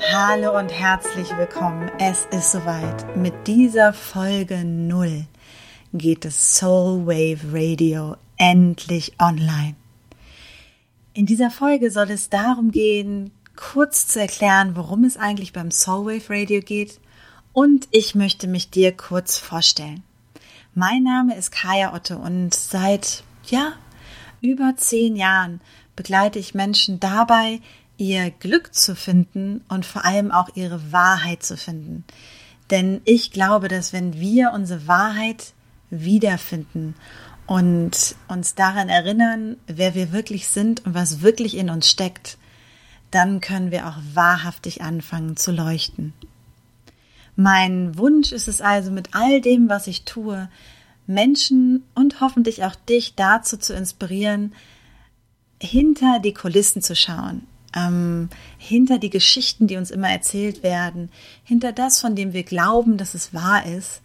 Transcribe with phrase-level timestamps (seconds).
[0.00, 1.90] Hallo und herzlich willkommen.
[1.98, 3.16] Es ist soweit.
[3.16, 5.26] Mit dieser Folge 0
[5.92, 9.74] geht es Soul Wave Radio endlich online.
[11.14, 16.06] In dieser Folge soll es darum gehen, kurz zu erklären, worum es eigentlich beim Soul
[16.06, 17.00] Wave Radio geht
[17.52, 20.04] und ich möchte mich dir kurz vorstellen.
[20.74, 23.72] Mein Name ist Kaya Otto und seit, ja,
[24.40, 25.60] über zehn Jahren
[25.96, 27.60] begleite ich Menschen dabei,
[27.98, 32.04] ihr Glück zu finden und vor allem auch ihre Wahrheit zu finden.
[32.70, 35.52] Denn ich glaube, dass wenn wir unsere Wahrheit
[35.90, 36.94] wiederfinden
[37.46, 42.38] und uns daran erinnern, wer wir wirklich sind und was wirklich in uns steckt,
[43.10, 46.12] dann können wir auch wahrhaftig anfangen zu leuchten.
[47.36, 50.48] Mein Wunsch ist es also mit all dem, was ich tue,
[51.06, 54.54] Menschen und hoffentlich auch dich dazu zu inspirieren,
[55.60, 57.46] hinter die Kulissen zu schauen,
[57.86, 61.10] ähm, hinter die Geschichten, die uns immer erzählt werden,
[61.44, 64.02] hinter das, von dem wir glauben, dass es wahr ist,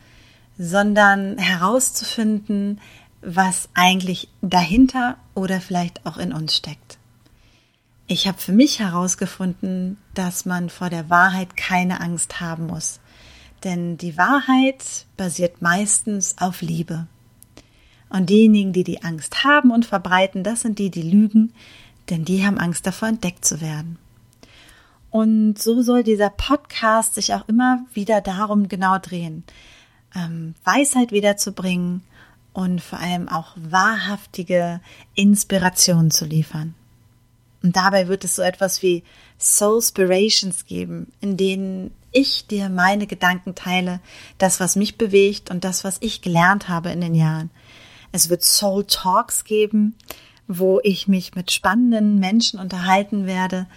[0.57, 2.79] sondern herauszufinden,
[3.21, 6.97] was eigentlich dahinter oder vielleicht auch in uns steckt.
[8.07, 12.99] Ich habe für mich herausgefunden, dass man vor der Wahrheit keine Angst haben muss.
[13.63, 17.07] Denn die Wahrheit basiert meistens auf Liebe.
[18.09, 21.53] Und diejenigen, die die Angst haben und verbreiten, das sind die, die lügen,
[22.09, 23.97] denn die haben Angst davor, entdeckt zu werden.
[25.09, 29.43] Und so soll dieser Podcast sich auch immer wieder darum genau drehen,
[30.15, 32.01] ähm, Weisheit wiederzubringen
[32.51, 34.81] und vor allem auch wahrhaftige
[35.15, 36.73] Inspiration zu liefern.
[37.61, 39.03] Und dabei wird es so etwas wie
[39.39, 43.99] Soulspirations geben, in denen ich dir meine Gedanken teile,
[44.38, 47.49] das, was mich bewegt und das, was ich gelernt habe in den Jahren.
[48.11, 49.95] Es wird Soul Talks geben,
[50.47, 53.67] wo ich mich mit spannenden Menschen unterhalten werde.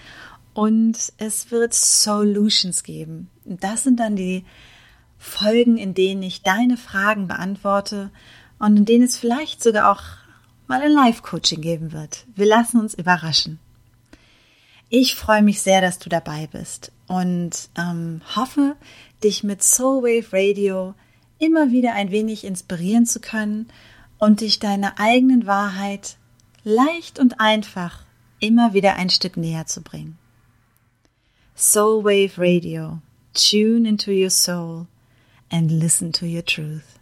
[0.54, 3.28] Und es wird Solutions geben.
[3.44, 4.44] Das sind dann die
[5.18, 8.10] Folgen, in denen ich deine Fragen beantworte
[8.58, 10.02] und in denen es vielleicht sogar auch
[10.66, 12.24] mal ein Live-Coaching geben wird.
[12.34, 13.58] Wir lassen uns überraschen.
[14.88, 18.76] Ich freue mich sehr, dass du dabei bist und ähm, hoffe,
[19.22, 20.94] dich mit Soulwave Radio
[21.38, 23.66] immer wieder ein wenig inspirieren zu können
[24.18, 26.16] und dich deiner eigenen Wahrheit
[26.66, 28.00] leicht und einfach
[28.40, 30.18] immer wieder ein Stück näher zu bringen.
[31.54, 32.98] Soulwave Radio.
[33.34, 34.86] Tune into your soul
[35.48, 36.98] and listen to your truth.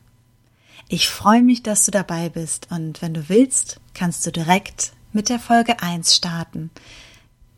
[0.89, 5.31] Ich freue mich, dass du dabei bist und wenn du willst, kannst du direkt mit
[5.31, 6.71] der Folge 1 starten.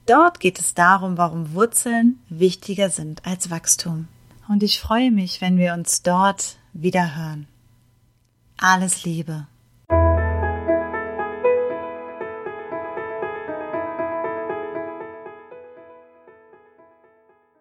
[0.06, 4.06] Dort geht es darum, warum Wurzeln wichtiger sind als Wachstum.
[4.48, 7.48] Und ich freue mich, wenn wir uns dort wieder hören.
[8.58, 9.48] Alles Liebe.